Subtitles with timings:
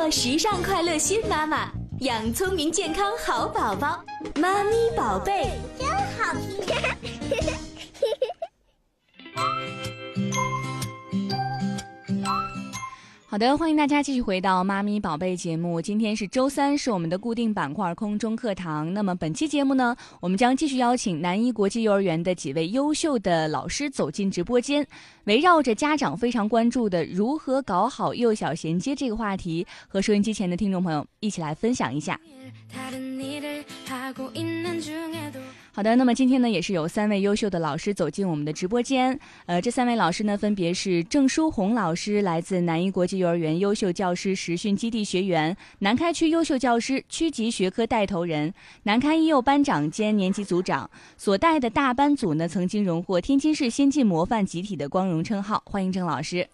[0.00, 4.02] 做时尚快乐新妈妈，养聪明健康好宝宝。
[4.34, 7.69] 妈咪宝贝，真好听。
[13.30, 15.80] 好的，欢迎大家继续回到妈咪宝贝节目。
[15.80, 18.92] 今天是周三，是我们的固定板块空中课堂。
[18.92, 24.84] 那么本期节目呢，我们将继续邀请南一国际幼儿园的几位优秀的老师走进直播间，
[25.26, 32.18] 围绕着家长非常关注的如何搞好幼小衔接这个话题，和收音机前的听众朋友一起来分享一下。
[35.72, 39.16] 好的，那么今天呢，也是有三位优秀的老师走进我们的直播间。
[39.46, 48.52] 呃，这三位老师呢，分别是郑书红老师，来自南一国际幼儿园优秀教师实训基地学员，南开区优秀教师区级学科带头人，
[48.82, 55.62] 南开一幼班长兼年级组长，所带的大班组呢，曾经荣获天津市先进模范集体的光荣称号。
[55.66, 56.48] 欢迎郑老师。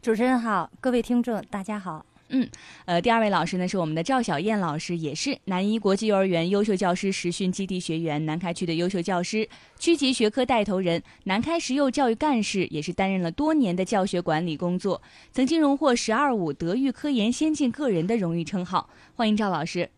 [0.00, 2.06] 主持人好，各位听众大家好。
[2.34, 2.48] 嗯，
[2.86, 9.46] 呃，第二位老师呢是我们的赵小燕老师，也是南一国际幼儿园优秀教师实训基地学员，南开区的优秀教师，
[9.78, 18.88] 区级学科带头人，南开实幼教育干事，也是担任了多年的教学管理工作，曾经荣获“十二五”德育科研先进个人的荣誉称号。
[19.14, 19.90] 欢迎赵老师。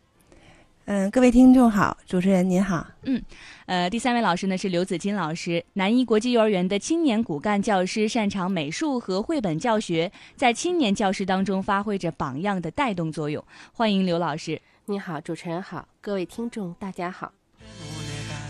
[0.86, 2.86] 嗯，各位听众好，主持人您好。
[3.04, 3.22] 嗯，
[3.64, 13.42] 呃，第三位老师呢是刘子金老师，南一国际幼儿园的青年骨干教师，擅长美术和绘本教学，在青年教师当中发挥着榜样的带动作用。
[13.72, 14.60] 欢迎刘老师。
[14.84, 17.32] 你好，主持人好，各位听众大家好。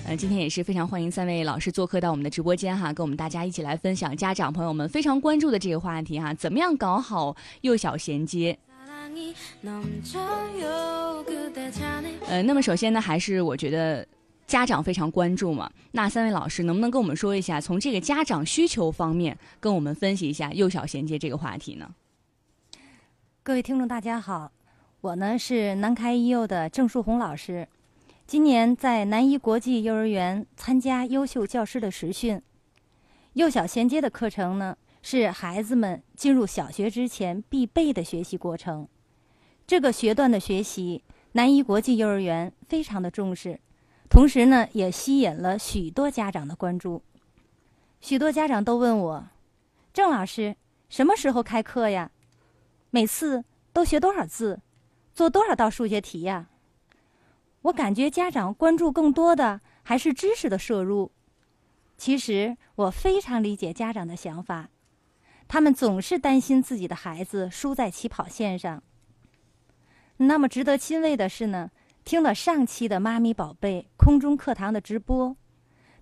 [0.06, 8.58] 呃，今天也是非常欢迎三位老师做客到我们的直播间哈，跟我们大家一起来分享家长朋友们非常关注的这个话题哈，怎么样搞好幼小衔接。
[12.26, 14.06] 呃，那么首先呢，还是我觉得
[14.46, 15.70] 家长非常关注嘛。
[15.92, 21.94] 那三位老师能不能跟我们说一下，从这个家长需求方面跟我们分析一下幼小衔接这个话题呢？
[23.42, 24.50] 各位听众大家好，
[25.00, 27.68] 我呢是南开一幼的郑树红老师，
[28.26, 32.40] 今年在南一国际幼儿园参加优秀教师的实训。
[33.34, 38.88] 幼小衔接的课程呢，是孩子们进入小学之前必备的学习过程。
[39.66, 41.02] 这个学段的学习，
[41.32, 43.58] 南一国际幼儿园非常的重视，
[44.10, 47.02] 同时呢，也吸引了许多家长的关注。
[48.02, 49.28] 许多家长都问我
[49.94, 50.54] ：“郑老师，
[50.90, 52.10] 什么时候开课呀？
[52.90, 53.42] 每次
[53.72, 54.60] 都学多少字，
[55.14, 56.48] 做多少道数学题呀？”
[57.62, 61.10] 我感觉家长关注更多的还是知识的摄入。
[61.96, 64.68] 其实我非常理解家长的想法，
[65.48, 68.82] 他们总是担心自己的孩子输在起跑线上。
[70.16, 71.70] 那么值得欣慰的是呢，
[72.04, 75.36] 听了上期的妈咪宝贝空中课堂的直播，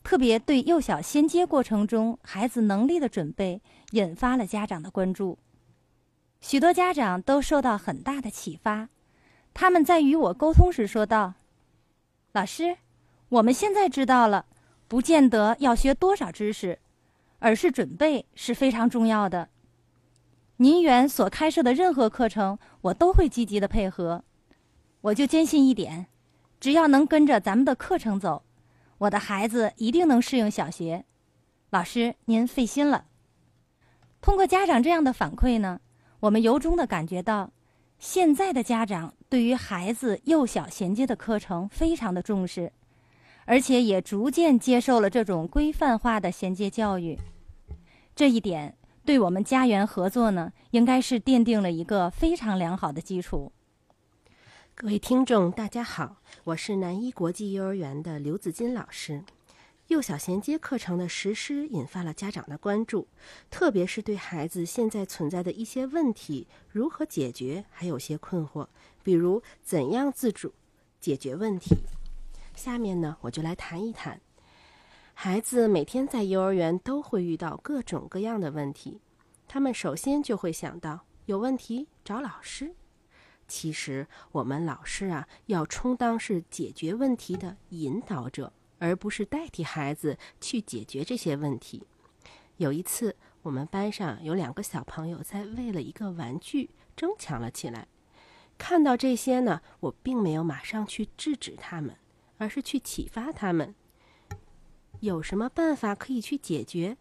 [0.05, 3.63] 特别对幼小衔接过程中孩子能力的准备
[3.93, 5.39] 引发了家长的关注。
[6.41, 8.89] 许多家长都受到很大的启发，
[9.55, 11.35] 他们在与我沟通时说道
[12.33, 12.77] ：“老师，
[13.29, 14.47] 我们现在知道了，
[14.89, 16.81] 不见得要学多少知识，
[17.39, 19.49] 而是准备是非常重要的。”
[20.59, 24.23] 您园所开设的任何课程，我都会积极的配合。
[25.01, 26.07] 我就坚信一点，
[26.61, 28.45] 只要能跟着咱们的课程走，
[28.99, 31.05] 我的孩子一定能适应小学。
[31.71, 33.07] 老师，您费心了。
[34.21, 35.81] 通过家长这样的反馈呢，
[36.21, 37.51] 我们由衷的感觉到，
[37.99, 42.73] 现在的家长对于孩子幼小衔接的课程非常的重视，
[43.47, 47.19] 而且也逐渐接受了这种规范化的衔接教育。
[48.15, 48.77] 这一点。
[49.05, 53.51] 对我们家园合作呢，应该是奠定了一个非常良好的基础。
[54.77, 59.25] 各位听众，大家好，我是南一国际幼儿园的刘子金老师。
[59.89, 63.09] 幼小衔接课程的实施引发了家长的关注，
[63.51, 68.69] 特别是对孩子现在存在的一些问题如何解决还有些困惑，
[69.03, 70.55] 比如怎样自主
[71.01, 71.75] 解决问题。
[72.55, 74.21] 下面呢，我就来谈一谈。
[75.15, 79.01] 孩子每天在幼儿园都会遇到各种各样的问题，
[79.47, 82.75] 他们首先就会想到有问题找老师。
[83.47, 91.85] 其实我们老师啊，要充当是解决问题的引导者，而不是代替孩子去解决这些问题。
[92.57, 97.87] 有一次，我们班上有两个小朋友在为了一个玩具争抢了起来。
[98.59, 101.97] 看到这些呢，我并没有马上去制止他们，
[102.39, 103.75] 而是去启发他们。
[105.03, 106.97] 有什么办法可以去解决？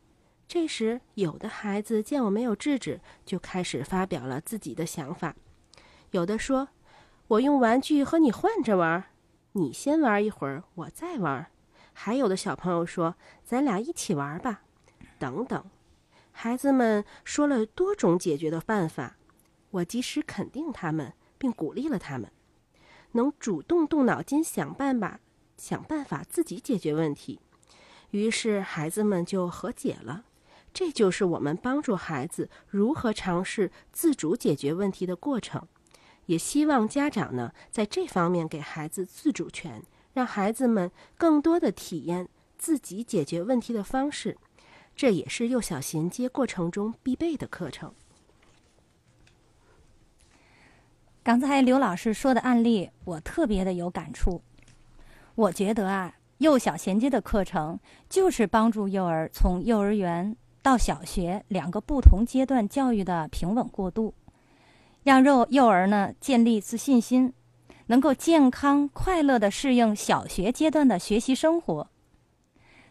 [0.48, 5.36] 这时，有的孩子见我没有制止，就开始发表了自己的想法。
[6.09, 6.69] 有的说
[7.30, 9.03] ：“我用玩具和你换着玩，
[9.51, 11.45] 你先玩一会儿，我再玩。”
[11.94, 13.15] 还有的小朋友说
[13.45, 14.63] ：“咱俩一起玩吧。”
[15.19, 15.63] 等等，
[16.31, 19.18] 孩子们说了多种解决的办法。
[19.69, 22.31] 我及时肯定他们，并鼓励了他们，
[23.12, 25.19] 能主动动脑筋想办法，
[25.56, 27.39] 想办法自己解决问题。
[28.11, 30.23] 于是孩子们就和解了。
[30.73, 35.67] 这就是我们帮助孩子如何尝试自主解决问题的过程。
[36.27, 44.37] 也希望家长呢在这方面给孩子自主权，让孩子们更多的体验自己解决问题的方式。
[44.95, 47.93] 这也是幼小衔接过程中必备的课程。
[51.23, 54.41] 刚才刘老师说的案例，我特别的有感触。
[55.35, 57.79] 我觉得啊，幼小衔接的课程
[58.09, 64.11] 就是帮助幼儿从幼儿园到小学两个不同阶段教育的平稳过渡，
[65.03, 67.31] 让幼幼儿呢建立自信心，
[67.85, 71.88] 能够健康快乐的适应小学阶段的学习生活。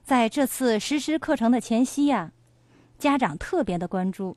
[0.05, 2.31] 在这次实施课程的前夕呀，
[2.99, 4.37] 家长特别的关注，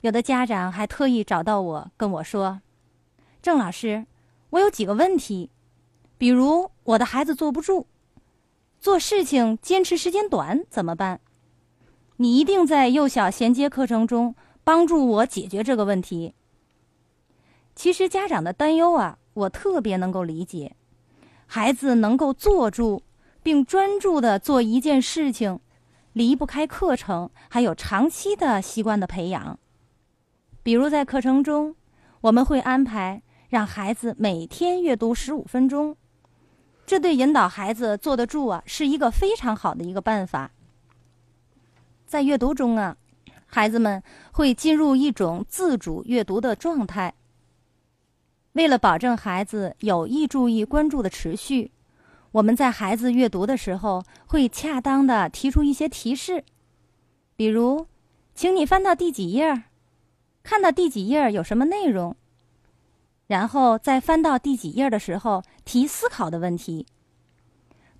[0.00, 2.60] 有的家长还特意找到我跟我说。
[3.40, 4.04] 郑老师，
[4.50, 5.48] 我有几个问题，
[6.18, 7.86] 比如我的孩子坐不住，
[8.80, 11.20] 做事情坚持时间短怎么办？
[12.16, 16.34] 你一定在幼小衔接课程中帮助我解决这个问题。
[17.74, 20.76] 其实家长的担忧啊，我特别能够理解。
[21.46, 23.02] 孩子能够坐住
[23.42, 25.60] 并专注的做一件事情，
[26.12, 29.58] 离不开课程，还有长期的习惯的培养。
[30.62, 31.74] 比如在课程中，
[32.20, 33.22] 我们会安排。
[33.48, 35.96] 让孩子每天阅读十五分钟，
[36.88, 40.50] 这对引导孩子坐得住啊，是一个非常好的一个办法。
[42.06, 42.96] 在阅读中啊，
[43.44, 44.02] 孩子们
[44.32, 47.12] 会进入一种自主阅读的状态。
[48.52, 51.70] 为了保证孩子有意注意、关注的持续，
[52.32, 56.42] 我们在孩子阅读的时候会恰当的提出一些提示，
[57.36, 57.86] 比如，
[58.34, 59.64] 请你翻到第几页，
[60.42, 62.16] 看到第几页有什么内容。
[63.28, 66.86] 然后在翻到第几页的时候提思考的问题。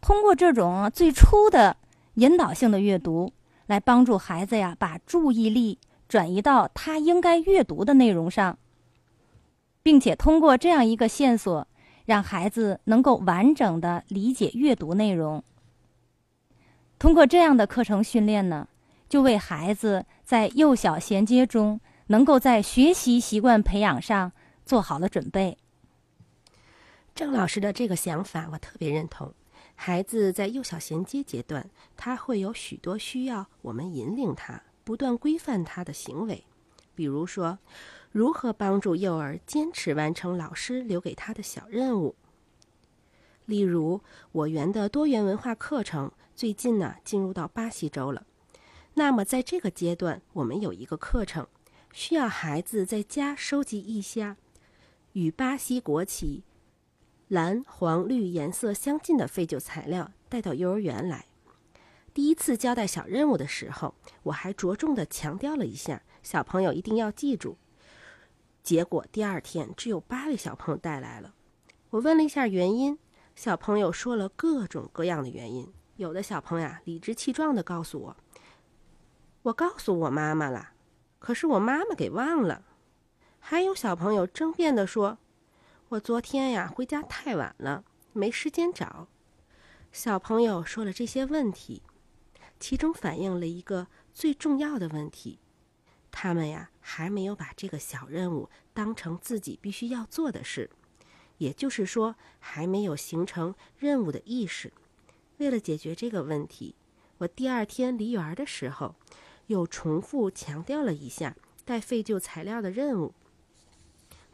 [0.00, 1.76] 通过这种最初的
[2.14, 3.32] 引导性的阅读，
[3.66, 5.78] 来帮助孩子呀把注意力
[6.08, 8.58] 转移到他应该阅读的内容上，
[9.82, 11.66] 并且通过这样一个线索，
[12.06, 15.42] 让孩子能够完整的理解阅读内容。
[16.98, 18.66] 通过这样的课程训练呢，
[19.08, 24.32] 就为孩子在幼小衔接中，能够在学习习惯培养上。
[24.68, 25.56] 做好了准备。
[27.14, 29.32] 郑老师的这个想法我特别认同。
[29.74, 36.44] 孩子在幼小衔接阶段，他会有许多需要我们引领他、不断规范他的行为。
[36.94, 37.58] 比如说，
[38.12, 42.14] 如何帮助幼儿坚持完成老师留给他的小任务。
[43.46, 48.26] 例如，我园的多元文化课程最近呢进入到巴西州了。
[48.92, 51.46] 那么，在这个阶段，我们有一个课程，
[51.90, 54.36] 需要孩子在家收集一下。
[55.18, 56.44] 与巴西国旗
[57.26, 61.26] 蓝、黄、绿颜色相近的废旧材料带到幼儿园来。
[62.14, 67.58] 第一次交代小任务的时候，我还着重的强调了一下，小朋友一定要记住。
[68.62, 71.34] 结果第二天只有八位小朋友带来了。
[71.90, 72.96] 我问了一下原因，
[73.34, 75.68] 小朋友说了各种各样的原因。
[75.96, 78.16] 有的小朋友啊，理直气壮的告诉我
[79.42, 80.74] ：“我告诉我妈妈了，
[81.18, 82.62] 可是我妈妈给忘了。”
[83.50, 85.16] 还有小朋友争辩地说
[85.88, 89.08] ：“我昨天呀回家太晚了，没时间找。”
[89.90, 91.80] 小朋友说了这些问题，
[92.60, 95.38] 其中反映了一个最重要的问题：
[96.10, 100.68] 他们呀还没有把这个小任务当成自己必须要做的事，
[101.38, 104.70] 也就是说还没有形成任务的意识。
[105.38, 106.74] 为了解决这个问题，
[107.16, 108.94] 我第二天离园的时候，
[109.46, 113.14] 又重复强调了一下带废旧材料的任务。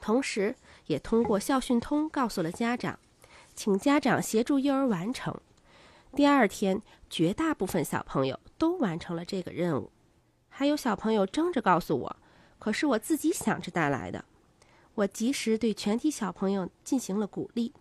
[0.05, 2.99] 同时，也通过校讯通告诉了家长，
[3.55, 5.35] 请家长协助幼儿完成。
[6.15, 9.91] 第二天，绝大部分小朋友都完成了这个任务，
[10.51, 12.17] 还有小朋友争着告诉我
[12.61, 14.23] ：“可是我自己想着带来的。”
[14.97, 17.73] 我及时对全体小朋友进行了鼓励。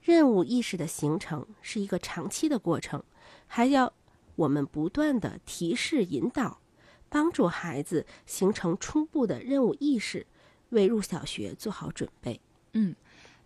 [0.00, 3.04] 任务意识的形成是一个长期的过程，
[3.46, 3.92] 还要
[4.36, 6.60] 我们不断的提示引导，
[7.10, 10.26] 帮助孩子形成初步的任务意识。
[10.70, 12.40] 为入小学做好准备。
[12.74, 12.94] 嗯，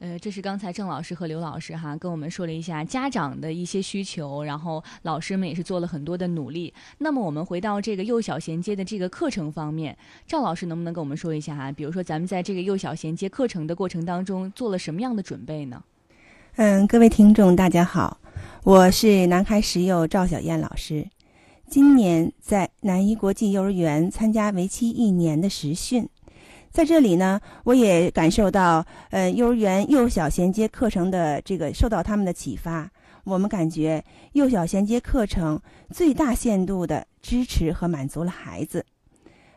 [0.00, 6.75] 呃，这是刚才郑老师和刘老师哈跟我们说了一下家长的一些需求，然后老师们也是做了很多的努力。
[6.99, 11.71] 那么我们回到这个幼小衔接的这个课程方面，赵老师能不能跟我们说一下哈？
[11.71, 15.83] 比如说咱们在这个幼小衔接课程的过程当中做了什么样的准备呢？
[16.57, 18.19] 嗯，各位听众大家好，
[18.64, 21.07] 我是南开实幼赵小燕老师，
[21.71, 26.09] 今年在南一国际幼儿园参加为期一年的实训。
[26.73, 32.91] 在这里呢，我也感受到，呃，幼儿园幼小衔接课程的这个受到他们的启发。
[33.25, 34.02] 我们感觉
[34.33, 35.61] 幼小衔接课程
[35.91, 38.85] 最大限度的支持和满足了孩子，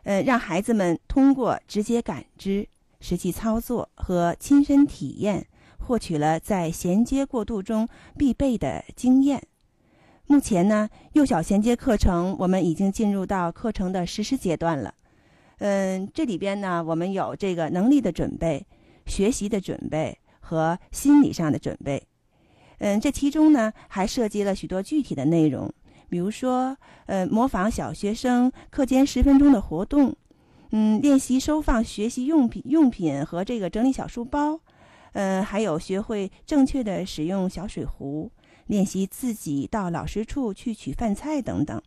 [0.04, 2.68] 呃，让孩子们通过直接感知、
[3.00, 5.46] 实际操作和亲身体验，
[5.78, 9.42] 获取了在衔接过渡中必备的经验。
[10.26, 14.92] 目前呢，幼小衔接课程我们已经进入到课程的实施阶段了。
[15.58, 18.66] 嗯，这里边呢，我们有这个能力的准备、
[19.06, 22.02] 学习的准备和心理上的准备。
[22.78, 25.72] 嗯，这其中呢，还涉及了许多具体的内容，
[26.10, 30.14] 比如说，呃，模仿小学生课间十分钟的活动，
[30.72, 34.60] 嗯，练习收放学习用品用品和这个整理小书包，
[35.14, 38.30] 嗯，还有学会正确的使用小水壶，
[38.66, 41.80] 练习自己到老师处去取饭菜等等。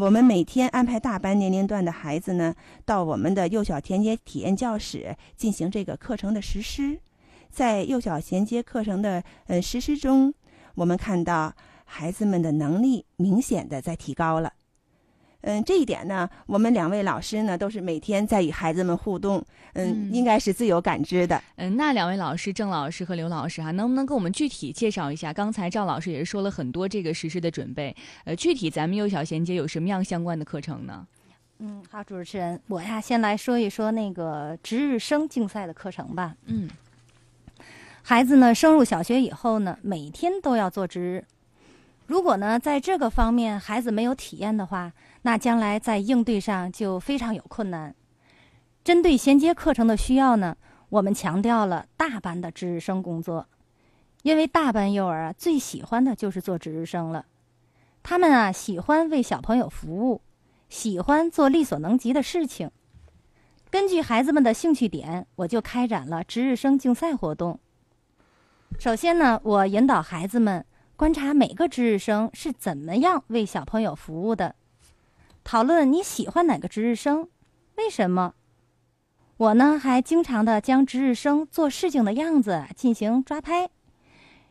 [0.00, 2.54] 我们每天安排大班年龄段的孩子呢，
[2.86, 6.98] 到我们的幼小衔接体验教室进行这个课程的实施。
[7.50, 10.32] 在幼小衔接课程的呃实施中，
[10.74, 11.52] 我们看到
[11.84, 14.54] 孩子们的能力明显的在提高了。
[15.46, 21.42] 嗯，这一点呢，我们两位老师呢都是每天在与孩子们互动，嗯，应该是自有感知的。
[21.56, 25.34] 嗯，那两位老师郑老师和刘老师哈，能不能给我们具体介绍一下？
[25.34, 31.06] 刚才赵老师也是说了很多这个实施的准备，呃，具体咱们幼小衔接有什么样相关的课程呢？
[31.58, 36.34] 嗯，好，主持人，我呀先来说一说那个值日生竞赛的课程吧。
[36.46, 36.70] 嗯，
[38.02, 41.24] 孩子呢升入小学以后呢，每天都要做值日。
[42.06, 44.92] 如果呢在这个方面孩子没有体验的话，
[45.26, 47.94] 那将来在应对上就非常有困难。
[48.84, 50.54] 针对衔接课程的需要呢，
[50.90, 53.46] 我们强调了大班的值日生工作，
[54.22, 57.24] 因为大班幼儿啊最喜欢的就是做值日生了。
[58.02, 60.20] 他们啊喜欢为小朋友服务，
[60.68, 62.70] 喜欢做力所能及的事情。
[63.70, 67.58] 根据孩子们的兴趣点，我就开展了值日生竞赛活动。
[68.78, 70.66] 首先呢，我引导孩子们
[70.96, 74.54] 观察每个值日生是怎么样为小朋友服务的。
[75.44, 77.28] 讨论你喜欢哪个值日生，
[77.76, 78.32] 为什么？
[79.36, 83.68] 我呢还经常的将值日生做事情的样子进行抓拍，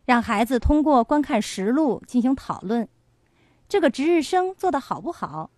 [0.05, 2.87] 让孩子通过观看实录进行讨论，
[3.67, 5.49] 这个值日生做的好不好？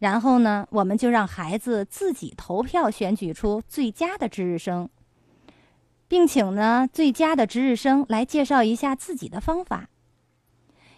[0.00, 4.88] 然后呢，我们就让孩子自己投票选举出最佳的值日生，
[6.08, 9.88] 并请呢最佳的值日生来介绍一下自己的方法。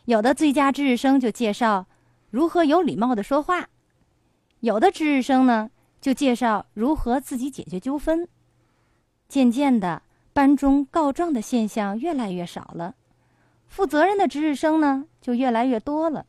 [0.06, 1.86] 有的最佳值日生就介绍。
[2.32, 3.68] 如何有礼貌的说话？
[4.60, 5.70] 有的值日生呢，
[6.00, 8.26] 就介绍如何自己解决纠纷。
[9.28, 10.00] 渐渐的，
[10.32, 12.94] 班中告状的现象越来越少了，
[13.66, 16.24] 负责任的值日生呢就越来越多了，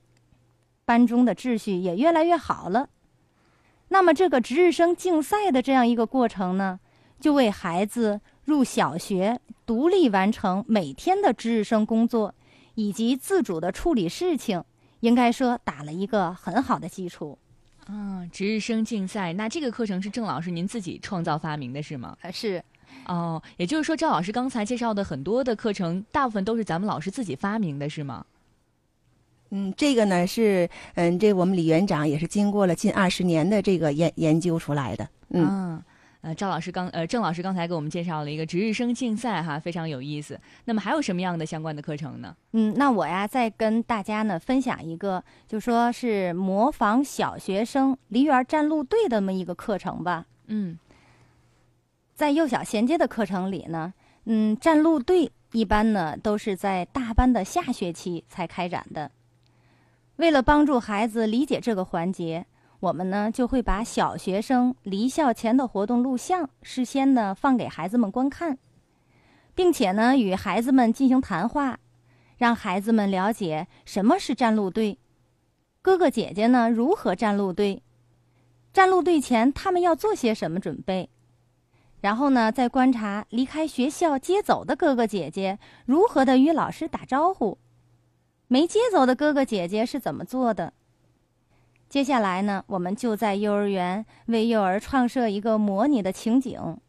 [0.84, 2.90] 班中的秩序也越来越好了。
[3.88, 6.82] 那么，这个值日生竞赛的这样一个过程呢，
[7.22, 12.36] 就为孩子入小学、独立完成每天的值日生工作，
[12.76, 14.66] 以及自主的处理事情。
[15.04, 17.38] 应该说打了一个很好的基础，
[17.90, 22.18] 嗯，值日生竞赛，那这个课程是郑老师您自己创造发明的是吗？
[22.22, 22.64] 呃，是，
[23.08, 28.26] 哦，也就是说赵老师刚才介绍的很多的课程，大部分都是咱们老师自己发明的是吗？
[29.50, 35.84] 嗯，这个呢是，嗯，这我们李园长也是经过了近二十年的这个研研究出来的，嗯。
[36.24, 40.40] 呃，赵老师刚呃，郑老师刚才给我们介绍了一个值日生竞赛哈，非常有意思。
[40.64, 42.34] 那么还有什么样的相关的课程呢？
[42.54, 50.26] 嗯，那我呀再跟大家呢分享一个，就说是模仿小学生梨园站路队的这么一个课程吧。
[50.48, 50.80] 嗯，
[52.16, 59.12] 在幼小衔接的课程里呢，嗯，站路队一般呢都是在大班的下学期才开展的。
[60.16, 62.46] 为了帮助孩子理解这个环节。
[62.84, 68.58] 我们呢就会把小学生离校前的活动录像事先呢放给孩子们观看，
[69.56, 71.80] 并且呢与孩子们进行谈话，
[72.36, 75.00] 让孩子们了解什么是站路队，
[75.82, 77.82] 哥哥姐姐呢如何站路队，
[78.74, 81.10] 站路队前他们要做些什么准备，
[82.02, 87.58] 然后呢再观察离开学校接走的哥哥姐姐如何的与老师打招呼，
[88.50, 90.74] 没接走的哥哥姐姐是怎么做的。
[91.94, 96.80] 接下来呢，我们就在幼儿园为幼儿创设一个模拟的情景，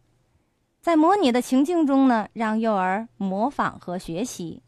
[0.80, 4.62] 在模拟的情境中呢，让幼儿模仿和学习。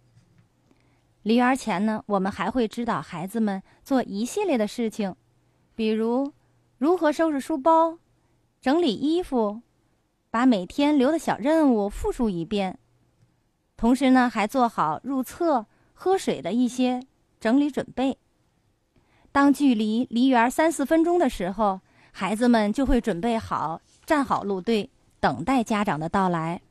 [1.22, 5.16] 离园前呢，我们还会指导孩子们做一系列的事情，
[5.74, 6.30] 比如
[6.76, 7.96] 如何收拾书包、
[8.60, 9.62] 整理衣服，
[10.30, 12.78] 把每天留的小任务复述一遍，
[13.74, 15.64] 同时呢，还做好入厕、
[15.94, 17.00] 喝水的一些
[17.40, 18.18] 整理准备。
[19.36, 21.78] 当距离梨园三四分钟的时候，
[22.10, 24.88] 孩子们就会准备好站好路队，
[25.20, 26.62] 等待家长的到来。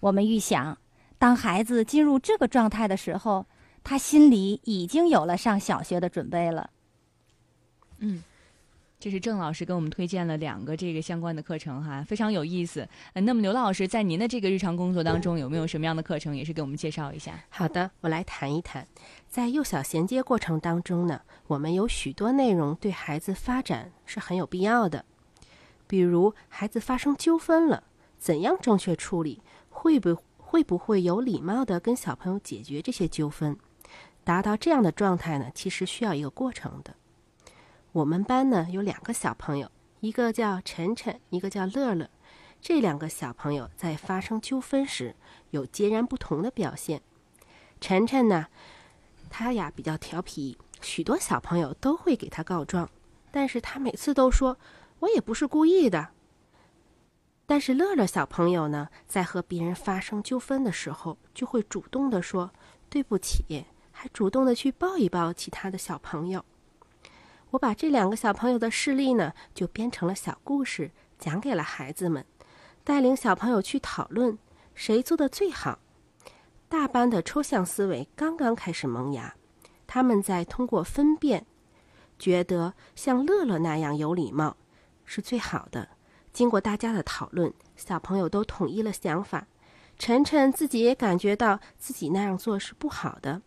[0.00, 0.76] 我们预想，
[1.16, 3.46] 当孩子进入这个状态的时候，
[3.82, 6.68] 他心里已经有了上小学的准备了。
[8.00, 8.22] 嗯。
[9.02, 12.88] 这是郑老师给我们推荐了两个这个相关的课程哈，非常有意思。
[13.14, 17.34] 那么刘老师在您的这个日常工作当中有没有什么样的课程，也是给我们介绍一下？
[17.48, 18.86] 好的，我来谈一谈，
[19.28, 25.04] 在幼小衔接过程当中呢，我们有许多内容对孩子发展是很有必要的。
[25.88, 27.82] 比如孩子发生纠纷了，
[28.20, 29.42] 怎样正确处理？
[29.68, 33.56] 会不会不会有礼貌的跟小朋友解决这些纠纷？
[34.22, 36.94] 达到这样的状态呢，其实需要一个过程的。
[37.92, 39.70] 我们班呢有两个小朋友，
[40.00, 42.08] 一个叫晨晨，一个叫乐乐。
[42.58, 45.14] 这两个小朋友在发生纠纷时
[45.50, 47.02] 有截然不同的表现。
[47.82, 48.46] 晨晨呢，
[49.28, 52.88] 他呀比较调皮，许多小朋友都会给他告状，
[53.30, 54.56] 但是他每次都说
[55.00, 56.08] ：“我也不是故意的。”
[57.44, 62.50] 但是乐乐小朋友呢，在和别人发生纠纷的时候，就会主动的说
[62.88, 66.42] ：“对不起”，还主动的去抱一抱其他的小朋友。
[67.52, 72.24] 我把这两个小朋友的事例呢，就编成了小故事，讲给了孩子们，
[72.82, 74.38] 带领小朋友去讨论
[74.74, 75.78] 谁做的最好。
[76.70, 79.34] 大班的抽象思维刚刚开始萌芽，
[79.86, 81.44] 他们在通过分辨，
[82.18, 84.56] 觉得像乐乐那样有礼貌
[85.04, 85.86] 是最好的。
[86.32, 89.46] 经过大家的讨论，小朋友都统一了想法。
[89.98, 93.42] 晨晨自己也感觉到自己那样做是不好的。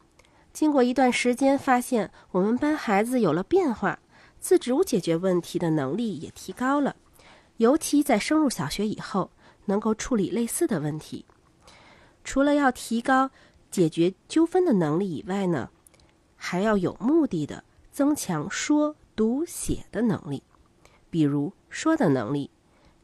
[0.56, 4.00] 经过一段时间，发现我们班孩子有了变化，
[4.40, 6.96] 自主解决问题的能力也提高了，
[7.58, 9.30] 尤其在升入小学以后，
[9.66, 11.26] 能够处理类似的问题。
[12.24, 13.32] 除了要提高
[13.70, 15.70] 解决纠纷的能力以外呢，
[16.38, 20.42] 还要有目的的增强说读写的能力。
[21.10, 22.50] 比如说的能力，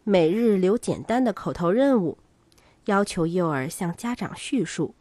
[0.06, 2.18] 每日留简单的口头任务，
[2.86, 4.96] 要求幼儿向家长叙述。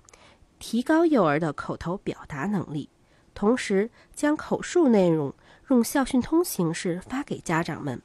[0.60, 2.90] 提高幼儿的口头表达能力，
[3.34, 5.34] 同时将口述内容
[5.70, 8.00] 用校讯通形式发给家长们，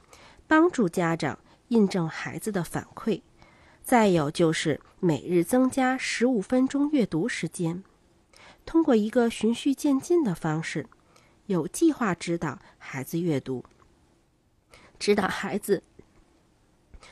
[0.47, 1.37] 帮助家长
[1.67, 3.21] 印证孩子的反馈。
[3.83, 7.83] 再有就是每日增加十五分钟阅读时间，
[8.65, 10.87] 通过一个循序渐进的方式，
[11.47, 13.65] 有计划指导孩子阅读，
[14.97, 15.83] 指导孩子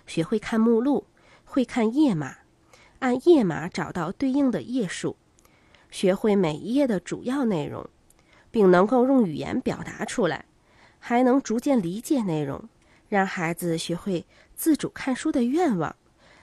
[0.08, 1.06] 学会看目录，
[1.44, 2.38] 会看页码，
[3.00, 5.18] 按页码找到对应的页数。
[5.94, 7.88] 学会每一页的主要内容，
[8.50, 10.44] 并能够用语言表达出来，
[10.98, 12.68] 还能逐渐理解内容，
[13.08, 14.26] 让孩子学会
[14.56, 15.96] 自主看书的愿望。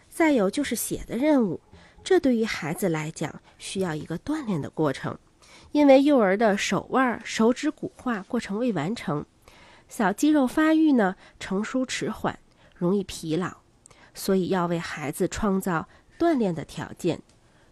[0.09, 1.61] 再有就是写的任务，
[2.05, 5.19] 这对于孩子来讲需要一个锻炼的过程，
[5.73, 9.27] 因为幼儿的手腕、手指骨化过程未完成，
[9.89, 12.39] 小肌肉发育呢成熟迟缓，
[12.77, 13.51] 容易疲劳，
[14.15, 17.21] 所以要为孩子创造锻炼的条件。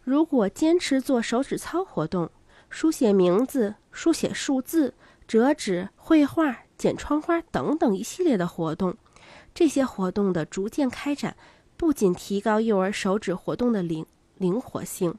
[0.08, 2.30] 如果坚持做手指操活动，
[2.70, 4.94] 书写名字、书写数字、
[5.26, 8.96] 折纸、绘画、剪窗花等等一系列的活动，
[9.52, 11.36] 这些活动的逐渐开展，
[11.76, 14.06] 不仅提高幼儿手指活动的灵
[14.38, 15.14] 灵活性，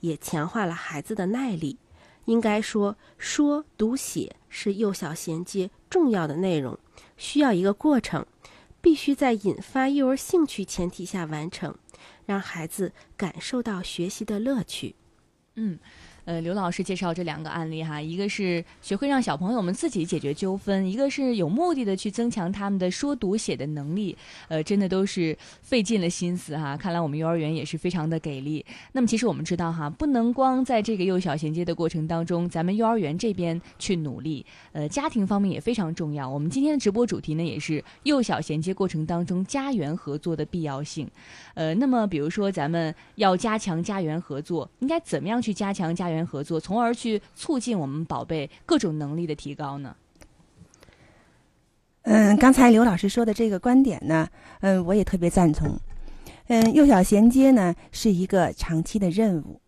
[0.00, 1.76] 也强化了孩子的耐力。
[2.24, 6.78] 应该说，说读写是幼小衔接重要的内容，
[7.18, 8.24] 需要一个过程，
[8.80, 11.74] 必须在引发幼儿兴趣前提下完成。
[12.26, 14.94] 让孩子感受到学习的乐趣。
[15.54, 15.78] 嗯。
[16.24, 24.16] 呃，刘老师介绍这两个案例哈，一个是学会让小朋友们自己解决纠纷，一个是有目的的去增强他们的说读写的能力。
[24.46, 26.76] 呃，真的都是费尽了心思哈。
[26.76, 28.64] 看来我们幼儿园也是非常的给力。
[28.92, 36.30] 那么其实我们知道哈，不能光在这个幼小衔接的过程当中，咱们幼儿园这边去努力，呃，家庭方面也非常重要。
[36.30, 41.10] 我们今天的直播主题呢，也是幼小衔接过程当中家园合作的必要性。
[41.54, 46.11] 呃，那么比如说咱们要加强家园合作，应该怎么样去加强家？
[46.12, 49.96] 园合作，从而去促进我们宝贝各种能力的提高呢？
[52.02, 54.28] 嗯，刚才刘老师说的这个观点呢，
[54.60, 55.78] 嗯，我也特别赞同。
[56.48, 59.60] 嗯，幼小衔接呢是一个长期的任务，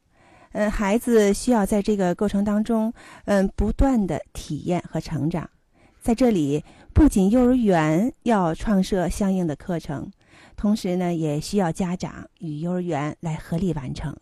[0.53, 2.93] 嗯，孩子需要在这个过程当中，
[3.27, 5.49] 嗯，不断的体验和成长。
[6.03, 10.11] 在这里，不仅幼儿园要创设相应的课程，
[10.57, 14.15] 同时呢，也需要家长与幼儿园来合力完成。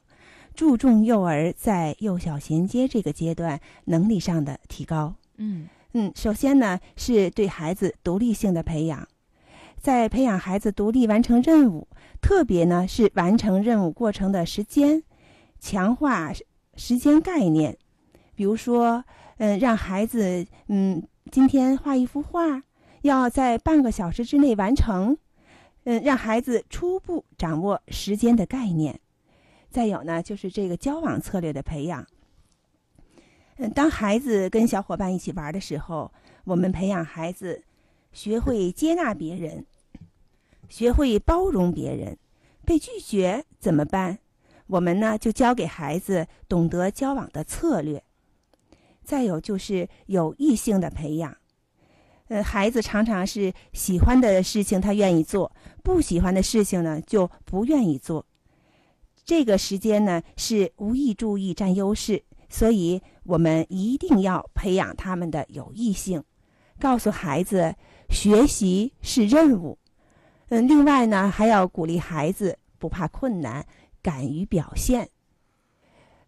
[0.55, 5.15] 注重幼儿在幼小衔接这个阶段能力上的提高。
[5.37, 9.07] 嗯嗯，首先呢是对孩子独立性的培养，
[9.79, 11.87] 在培养孩子独立完成任务，
[12.21, 15.03] 特别呢是完成任务过程的时间，
[15.61, 16.33] 强化
[16.77, 17.77] 时间概念。
[18.35, 19.05] 比如说，
[19.39, 22.63] 嗯，让孩子嗯今天画一幅画，
[23.03, 25.17] 要在半个小时之内完成。
[25.85, 29.01] 嗯，让孩子初步掌握时间的概念。
[29.73, 32.07] 再有呢，就是这个交往策略的培养。
[33.57, 36.13] 嗯，当孩子跟小伙伴一起玩的时候，
[36.45, 37.65] 我们培养孩子
[38.13, 39.65] 学会接纳别人，
[40.69, 42.17] 学会包容别人。
[42.65, 44.19] 被拒绝怎么办？
[44.69, 48.03] 我们呢就教给孩子懂得交往的策略。
[49.03, 51.37] 再有就是有异性的培养。
[52.29, 55.51] 呃，孩子常常是喜欢的事情他愿意做，
[55.83, 58.25] 不喜欢的事情呢就不愿意做。
[59.25, 66.23] 这个时间呢是无意注意占优势，所以我们一定要培养他们的有异性，
[66.81, 67.75] 告诉孩子
[68.11, 69.79] 学习是任务。
[70.49, 73.65] 嗯，另外呢还要鼓励孩子不怕困难，
[74.03, 75.09] 敢于表现。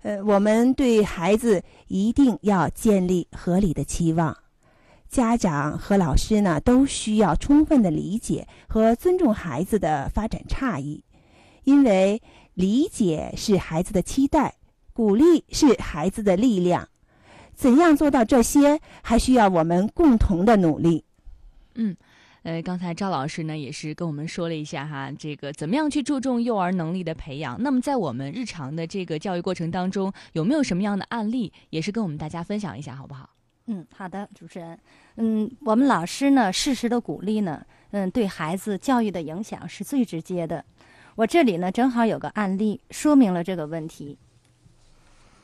[0.03, 4.37] 呃，我们对孩子一定要建立合理的期望。
[5.09, 11.05] 家长和老师呢，都需要充分的理解和尊重孩子的发展差异，
[11.65, 12.21] 因为
[12.55, 14.55] 理解是孩子的期待，
[14.93, 16.89] 鼓励是孩子的力量。
[17.55, 21.05] 怎样做到这些，还需要我们共同的努力。
[21.75, 21.97] 嗯，
[22.43, 27.61] 呃，刚才赵老师呢也是跟我们说了一下哈，这个怎么样去注重幼儿能力的培养。
[27.63, 33.31] 那么在我们日常的这个教育过程当中，有没有什么样的案例，也是跟我们大家分享一下，好不好？
[33.67, 34.79] 嗯，好的，主持人。
[35.17, 40.65] 嗯，我们老师呢，适时的鼓励呢，嗯，对孩子教育的影响是最直接的。
[41.17, 44.19] 我这里呢，正好有个案例说明了这个问题。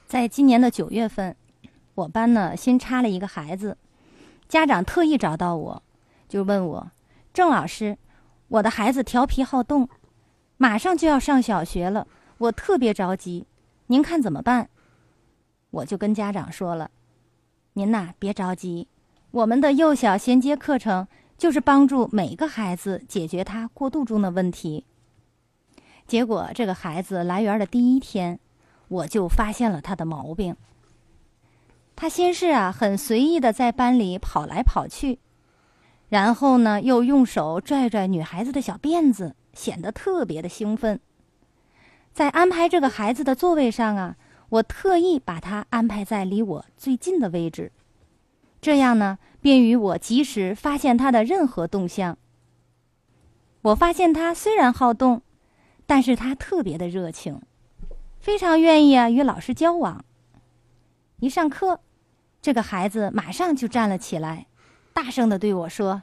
[0.08, 1.36] 在今年的九月份，
[1.94, 3.76] 我班呢新插了一个孩子，
[4.48, 5.82] 家长特意找到我，
[6.28, 6.90] 就问我
[7.32, 7.96] ：“郑老师，
[8.48, 9.88] 我的孩子调皮好动，
[10.56, 13.46] 马上就要上小学了，我特别着急，
[13.86, 14.68] 您看怎么办？”
[15.70, 16.90] 我就跟家长说了。
[17.74, 18.88] 您呐，别着急，
[19.30, 21.06] 我们的幼小衔接课程
[21.38, 24.84] 就是帮助每个孩子解决他过渡中的问题。
[26.10, 28.40] 结果这个孩子来园的第一天，
[28.88, 30.56] 我就发现了他的毛病。
[31.94, 35.20] 他先是啊很随意的在班里跑来跑去，
[36.08, 40.98] 然后呢又用手拽拽女孩子的小辫子，显得特别的兴奋。
[42.12, 44.16] 在安排这个孩子的座位上啊。
[44.48, 47.70] 我特意把他安排在离我最近的位置，
[48.60, 52.18] 这样呢，便于我及时发现他的任何动向。
[53.62, 55.22] 我发现他虽然好动，
[55.90, 57.42] 但是他特别的热情，
[58.20, 60.04] 非常愿意啊与老师交往。
[61.18, 61.80] 一上课，
[62.40, 64.46] 这个孩子马上就站了起来，
[64.92, 66.02] 大声的对我说：“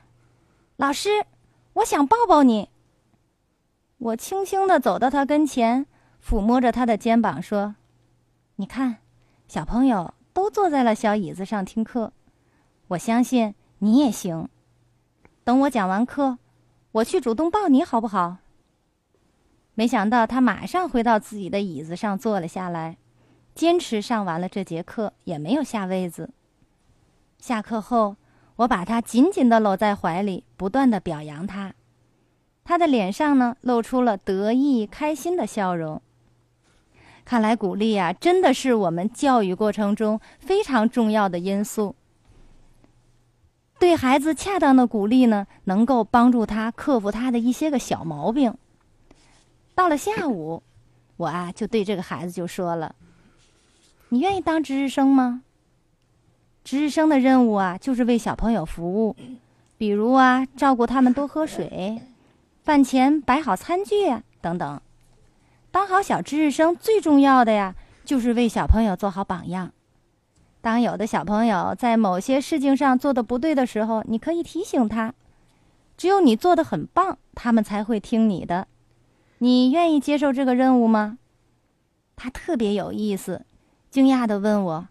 [0.75, 1.25] 老师，
[1.71, 2.67] 我想抱抱你。”
[3.99, 5.85] 我轻轻的走到他跟前，
[6.21, 7.75] 抚摸着他的肩膀说。
[8.57, 8.97] 你看，
[9.47, 12.11] 小朋友都坐在了小椅子上听课，
[12.89, 14.49] 我相信你也行。
[15.45, 16.39] 等我讲完课，
[16.91, 18.39] 我去主动抱你好不好？
[19.77, 22.97] 没想到他马上回到自己的椅子上坐了下来，
[23.53, 26.31] 坚持上完了这节课，也没有下位子。
[27.37, 28.15] 下课后，
[28.55, 31.75] 我把他紧紧的搂在怀里，不断的表扬他，
[32.63, 36.01] 他的脸上呢露出了得意开心的笑容。
[37.23, 41.95] 看来鼓励啊，真的是我们教育过程中非常重要的因素。
[43.77, 48.57] 对孩子恰当的鼓励呢，能够帮助他克服他的一些个小毛病。
[49.77, 50.63] 到了下午，
[51.17, 52.95] 我啊就对这个孩子就说了
[54.09, 55.43] ：“你愿意当值日生吗？
[56.63, 59.15] 值日生的任务啊，就是为小朋友服务，
[59.77, 62.01] 比如啊，照顾他们多喝水，
[62.63, 64.81] 饭前摆好餐具啊，等等。”
[65.69, 69.71] 当好小值日生最重要的呀，就是为小朋友做好榜样。
[70.59, 75.13] 当有的小朋友在某些事情上做的不对的时候，你可以提醒他。
[75.95, 78.67] 只有你做的很棒，他们才会听你的。
[79.39, 81.19] 你愿意接受这个任务吗？
[82.15, 83.45] 他特别有意思，
[83.91, 84.87] 惊讶的问我：“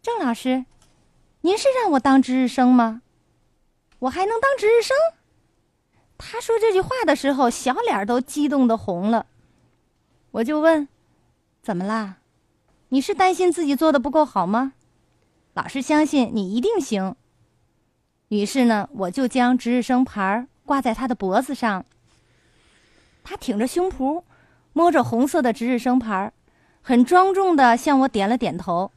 [0.00, 0.64] 郑老师，
[1.40, 3.02] 您是让我当值日生吗？
[3.98, 4.96] 我还能当值日生？”
[6.16, 9.26] 他说这句话的时候，小脸都激动的红了。
[10.30, 10.86] 我就问，
[11.60, 12.18] 怎么啦？
[12.90, 14.74] 你是担心自己做的不够好吗？
[15.54, 17.16] 老师相信你一定行。
[18.28, 21.84] 于是呢，我就将值日生牌挂在他的脖子上。
[23.24, 24.22] 他挺着胸脯，
[24.74, 26.32] 摸着红色的值日生牌，
[26.82, 28.92] 很庄重的向我点了点头，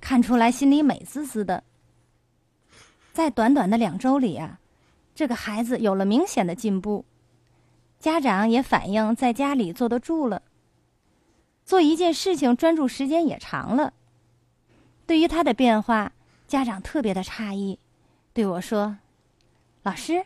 [0.00, 1.62] 看出来心里美滋滋的。
[3.12, 4.58] 在短短的两周里啊，
[5.14, 7.04] 这个孩子有了明显的进步，
[7.98, 10.42] 家长也反映在家里坐得住了。
[11.64, 13.92] 做一件事情专注时间也长了。
[15.06, 16.10] 对于他的变化，
[16.48, 17.78] 家长特别的诧异，
[18.32, 18.96] 对我说
[19.82, 20.24] ：“老师，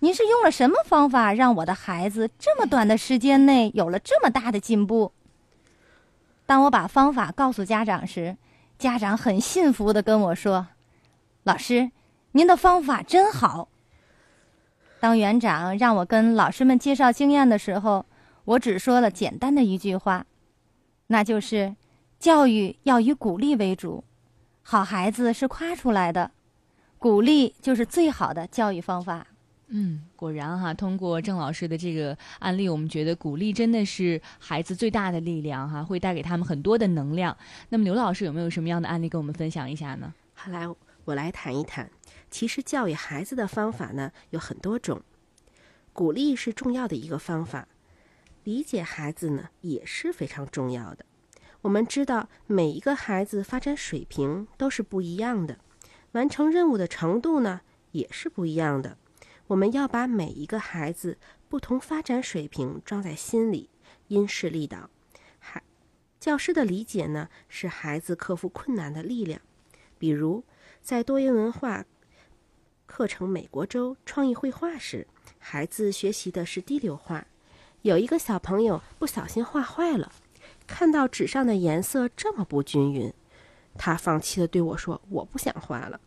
[0.00, 5.12] 您是用了什么方法让我的孩子这么短的时间内有了这么大的进步？
[6.46, 8.36] 当我把方法告诉家长时，
[8.78, 10.68] 家长很信服的跟我说
[11.42, 11.90] ：“老师，
[12.32, 13.68] 您的方法真好。”
[15.00, 18.06] 当园长让我跟老师们介绍经验的时候，
[18.44, 20.24] 我只说了简单的一句话，
[21.08, 21.74] 那就是
[22.20, 24.04] ：“教育要以鼓励为主，
[24.62, 26.30] 好孩子是夸出来的，
[26.98, 29.26] 鼓励就是最好的教育方法。”
[29.70, 37.36] 嗯，果然哈，通过郑老师的这个案例，我们觉得鼓励真的是孩子最大的力量哈，会带给他们很多的能量。
[37.68, 40.14] 那么刘老师有没有什么样的案例跟我们分享一下呢？
[40.32, 40.66] 好，来
[41.04, 41.90] 我来谈一谈。
[42.30, 45.02] 其实教育孩子的方法呢有很多种，
[45.92, 47.68] 鼓励是重要的一个方法，
[48.44, 51.04] 理解孩子呢也是非常重要的。
[51.60, 55.58] 我们知道每一个孩子发展水平都是不一样的，
[56.12, 57.60] 完成任务的程度呢
[57.92, 58.96] 也是不一样的。
[59.48, 63.70] 我们要把每一个孩子不同发展水平装在心里，
[64.08, 64.90] 因势利导。
[65.38, 65.62] 孩
[66.20, 69.40] 教师的理解呢，是孩子克服困难的力量。
[69.98, 70.44] 比如，
[70.82, 71.84] 在多元文化
[72.84, 75.06] 课程美国州创意绘画时，
[75.38, 77.26] 孩子学习的是滴流画。
[77.82, 80.12] 有一个小朋友不小心画坏了，
[80.66, 83.10] 看到纸上的颜色这么不均匀，
[83.78, 85.98] 他放弃的对我说：“我不想画了。”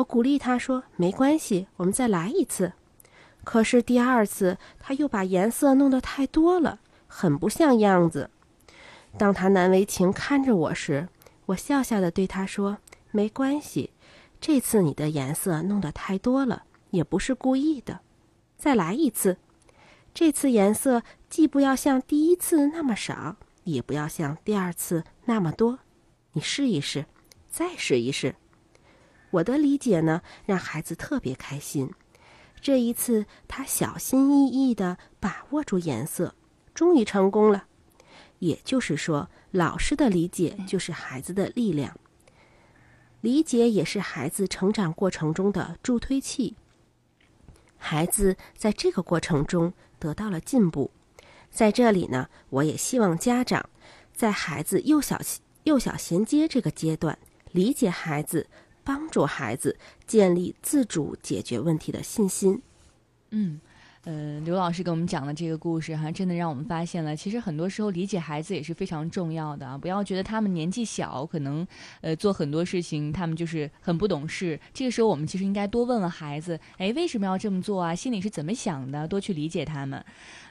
[0.00, 2.72] 我鼓励他说：“没关系，我们再来一次。”
[3.44, 8.30] 可是第二次，他又把颜色弄得太多了，很不像样子。
[9.18, 11.08] 当他难为情看着我时，
[11.46, 12.78] 我笑笑的对他说
[13.10, 13.90] ：“没关系，
[14.40, 18.00] 这次你的颜色弄得太多了，也不是故意的。
[18.56, 19.38] 再来一次，
[20.14, 25.80] 这次颜色既不要像第一次那么少，也不要像第二次那么多。
[26.32, 27.06] 你试一试，
[27.50, 28.36] 再试一试。”
[29.30, 31.90] 我的理解呢，让孩子特别开心。
[32.60, 36.34] 这一次，他小心翼翼地把握住颜色，
[36.74, 37.64] 终于成功了。
[38.40, 41.98] 也就是说，老师的理解就是孩子的力量，
[43.20, 46.56] 理解也是孩子成长过程中的助推器。
[47.78, 50.90] 孩子在这个过程中得到了进步。
[51.50, 53.68] 在这里呢，我也希望家长
[54.14, 55.20] 在孩子幼小
[55.64, 57.18] 幼小衔接这个阶段，
[57.52, 58.46] 理解孩子。
[58.84, 62.60] 帮助孩子建立自主解决问题的信心。
[63.30, 63.60] 嗯。
[64.04, 69.76] 呃，刘老师给我们讲的这个故事哈，真的让我们发现了，其实很多时候理解孩子也是非常重要的啊！
[69.76, 71.66] 不要觉得他们年纪小，可能
[72.00, 74.58] 呃做很多事情他们就是很不懂事。
[74.72, 77.94] 这个时候我们其实应该多问问孩子，哎，为什么要这么做啊？
[77.94, 79.06] 心里是怎么想的？
[79.06, 80.02] 多去理解他们。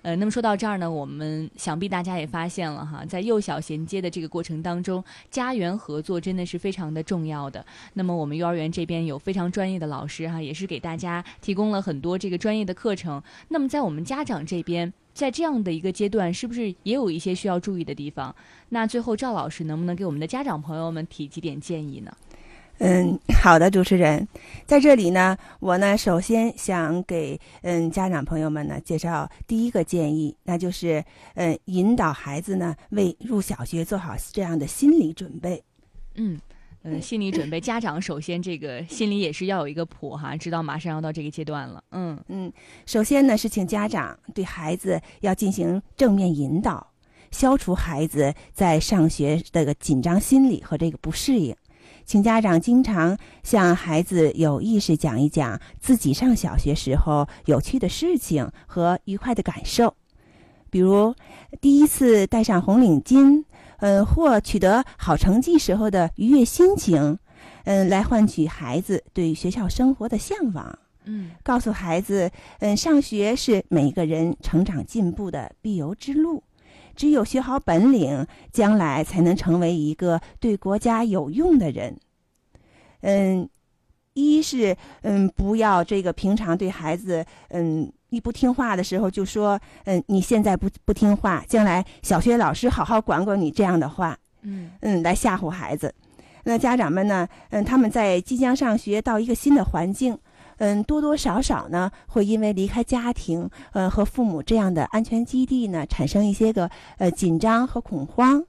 [0.01, 7.65] 呃，那么说到这儿呢，我们想必大家也发现了哈，在幼小衔接的这个过程当中，家园合作真的是非常的重要的。
[7.93, 13.21] 那么我们幼儿园这边有非常专业的老师哈，也是给大家提供了很多这个专业的课程。
[13.49, 18.33] 那么，在我们家长这边，在这样的一个阶段，是不是也有一些需要注意的地方？
[18.69, 22.11] 那最后，赵老师能不能给我们的家长朋友们提几点建议呢？
[22.79, 24.27] 嗯，好的，主持人，
[24.65, 31.03] 在这里呢，我呢首先想给嗯家长朋友们呢介绍第一个建议，那就是
[31.35, 35.63] 嗯引导孩子呢为入小学做好这样的心理准备。
[36.15, 36.39] 嗯。
[36.81, 41.83] 嗯，心理准备，家长首先这个心里也是要有一个谱哈，知道马上要到这个阶段了。
[41.91, 42.49] 嗯嗯，
[42.85, 46.87] 首先呢是请家长对孩子要进行正面引导，
[47.31, 51.53] 消除孩子在上学这个紧张心理和这个不适应。
[52.09, 59.93] 请家长经常向孩子有意识讲一讲自己上小学时候有趣的事情和愉快的感受，
[60.71, 61.13] 比如
[61.61, 63.45] 第一次戴上红领巾。
[63.81, 67.19] 嗯，或取得好成绩时候的愉悦心情，
[67.65, 70.79] 嗯，来换取孩子对学校生活的向往。
[71.05, 76.43] 嗯，告诉孩子，嗯，上学是每一个人成长进步的必由之路。
[76.99, 81.97] 只有学好本领，将来才能成为一个对国家有用的人。
[82.99, 83.47] 嗯，
[84.15, 87.89] 一是嗯，不要这个平常对孩子嗯。
[88.11, 95.93] 一不听话的时候就说，嗯，你现在不不听话，将来小学老师好好管管你这样的话，嗯嗯，来吓唬孩子。
[96.43, 100.17] 那家长们呢，嗯，他们在即将上学到一个新的环境，
[100.59, 108.43] 嗯，多多少少呢会因为离开家庭，呃，和父母这样的安全基地呢，产生一些个呃紧张和恐慌。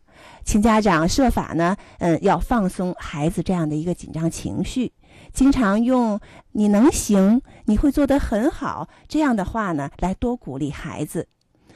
[0.44, 4.92] 请家长设法呢，嗯，要放松孩子这样的一个紧张情绪。
[5.32, 6.20] 经常用
[6.52, 11.26] “你能行，你会做得很好”这样的话呢，来多鼓励孩子，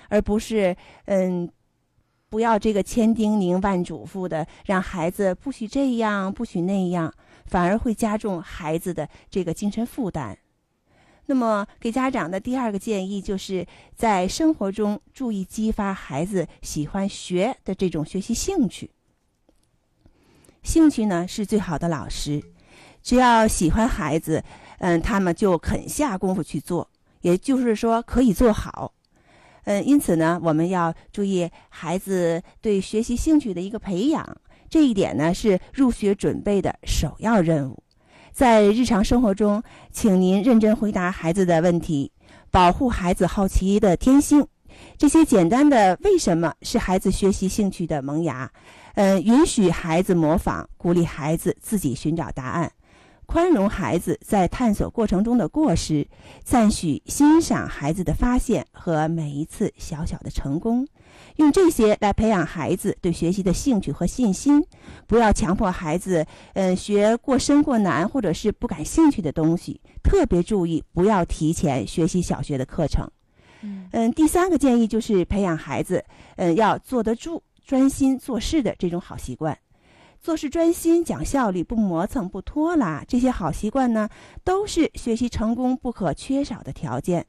[0.09, 1.49] 而不是嗯，
[2.29, 7.13] 不要这个千叮咛万嘱咐的让孩子不许这样，不许那样，
[7.47, 10.39] 反而会加重孩子的这个精神负担。
[11.27, 18.91] 那么，给家长的第二个建议，就是在生活中注意激发孩子喜欢学的这种学习兴趣。
[20.63, 22.43] 兴趣呢是最好的老师，
[23.03, 24.45] 只要喜欢孩子，
[24.79, 26.91] 嗯，他们就肯下功夫去做，
[27.23, 28.93] 也就是说可以做好。
[29.65, 34.37] 嗯，因此呢，我们要注意孩子对学习兴趣的一个培养，
[34.69, 37.83] 这一点呢是入学准备的首要任务。
[38.33, 42.11] 在日常生活中，请您认真回答孩子的问题，
[42.51, 44.47] 保护孩子好奇的天性。
[44.99, 48.51] 这些简单的“为什么”是孩子学习兴趣的萌芽。
[48.95, 52.73] 嗯，允许孩子模仿，鼓励孩子自己寻找答案，
[53.25, 56.07] 宽容孩子在探索过程中的过失，
[56.43, 60.87] 赞许、欣赏孩子的发现和每一次小小的成功，
[61.37, 64.65] 用这些来培养孩子对学习的兴趣和信心。
[65.07, 69.81] 不要强迫孩子，嗯，学过深过难或者是不感兴趣的东西。
[70.03, 73.11] 特别注意，不要提前学习小学的课程。
[73.93, 76.05] 嗯，第三个建议就是培养孩子，
[76.37, 77.43] 嗯，要坐得住。
[77.67, 79.59] 专心做事的这种好习惯，
[80.21, 84.07] 做事专心、讲效率、不磨蹭、不拖拉，这些好习惯呢，
[84.45, 87.25] 都是学习成功不可缺少的条件。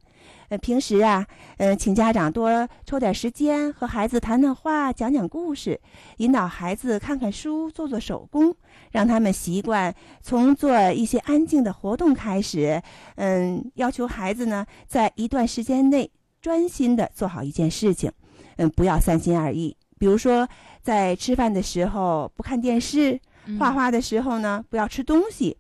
[0.50, 1.26] 呃，平时啊，
[1.58, 5.80] 呃，请家长多抽点时间和孩子谈谈话、讲讲故事，
[6.18, 8.56] 引导孩子看看书、做做手工，
[8.92, 12.82] 让他们习惯从做一些安静的活动开始。
[13.16, 16.12] 嗯，要求孩子呢，在一段时间内
[16.42, 18.12] 专心的做好一件事情，
[18.58, 19.76] 嗯，不要三心二意。
[19.98, 20.48] 比如说，
[20.82, 23.20] 在吃饭的时候不看电视，
[23.58, 25.58] 画画的时候呢不要吃东西。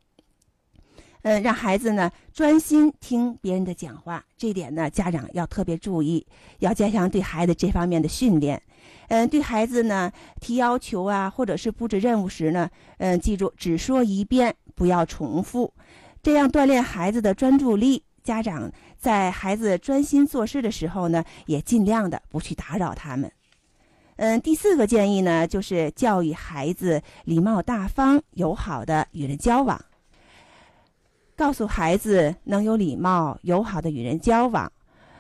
[1.26, 6.24] 嗯，让孩子呢专心听别人的讲话，这点呢家长要特别注意，
[6.60, 8.62] 要加强对孩子这方面的训练。
[9.08, 15.74] 嗯，对孩子呢提要求啊，或者是布置任务时呢，嗯，记住只说一遍，不要重复，
[16.22, 18.04] 这样锻炼孩子的专注力。
[18.24, 23.32] 家长在孩子专心做事的时候呢，也尽量的不去打扰他们。
[24.18, 29.84] 嗯，第四个建议呢，就是教育孩子礼貌大方、友好的与人交往。
[31.36, 34.72] 告诉孩子能有礼貌、友好的与人交往，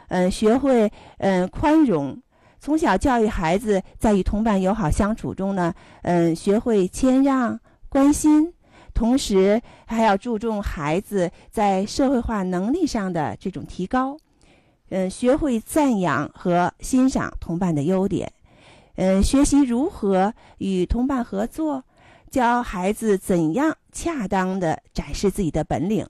[0.08, 2.22] 嗯，学会嗯宽容。
[2.60, 8.52] 从小教育孩子在与同伴友好相处中呢，嗯，学会谦让、关心，
[8.94, 14.18] 同时还要注重孩子在社会化能力上的这种提高。
[14.90, 18.32] 嗯，学会赞扬和欣赏同伴的优点。
[18.96, 21.84] 嗯，学习如何与同伴合作，
[22.32, 26.06] 教孩子怎样恰当的展示自己的本领，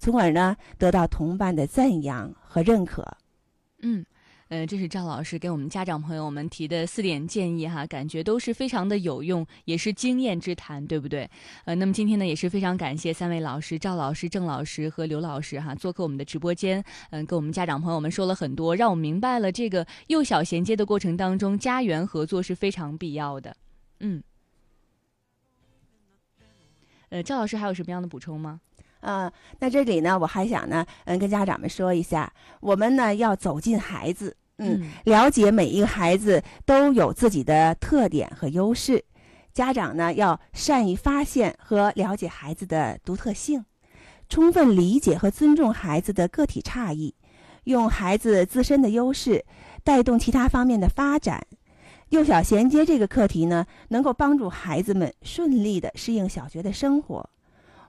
[0.00, 3.06] 从而呢得到同伴的赞扬和认可。
[3.82, 4.04] 嗯。
[4.48, 11.28] 呃，这是赵老师给我们家长朋友们提的四点建议哈，感觉都是非常的有用，也是经验之谈，对不对？
[11.64, 23.56] 呃，那么今天呢，也是非常感谢三位老师，赵老师、郑老师和刘老师哈，做客我们的直播间，嗯，跟我们家长朋友们说了很多，让我们明白了这个幼小衔接的过程当中，家园合作是非常必要的。
[23.98, 24.22] 嗯，
[27.10, 28.60] 呃，赵老师还有什么样的补充吗？
[29.00, 39.04] 嗯，那这里呢，我还想呢，嗯，跟家长们说一下，我们呢要走进孩子，嗯，了解每一个孩子都有自己的特点和优势，
[39.52, 43.64] 家长呢要善于发现和了解孩子的独特性，
[44.28, 47.14] 充分理解和尊重孩子的个体差异，
[47.64, 49.44] 用孩子自身的优势
[49.84, 51.46] 带动其他方面的发展。
[52.10, 57.28] 幼小衔接这个课题呢，能够帮助孩子们顺利的适应小学的生活。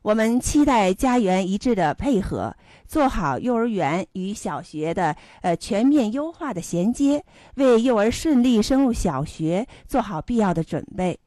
[0.02, 2.56] 我们期待家园一致的配合，
[2.88, 7.24] 做好幼儿园与小学的呃全面优化的衔接，
[7.56, 11.20] 为幼儿顺利升入小学做好必要的准备。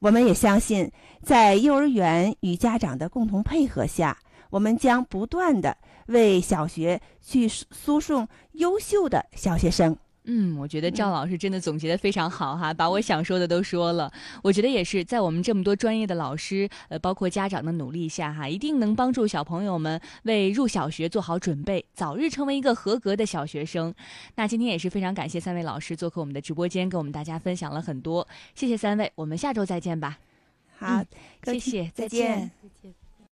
[0.00, 0.90] 我们也相信，
[1.22, 4.18] 在幼儿园与家长的共同配合下，
[4.50, 9.96] 我们将不断的为小学去输送优秀的小学生。
[10.26, 14.10] 嗯，我觉得赵老师真的总结的非常好哈，把我想说的都说了。
[14.42, 23.94] 我觉得也是在我们这么多专业的老师，呃，包括家长的努力下哈，一定能帮助小朋友们为入小学做好准备，早日成为一个合格的小学生。
[24.36, 28.26] 那今天也是非常感谢三位老师做客我们的直播间，跟我们大家分享了很多。
[28.54, 30.18] 谢谢三位，我们下周再见吧。
[30.78, 31.04] 好，
[31.44, 32.50] 谢谢，再见。
[32.62, 33.03] 再见。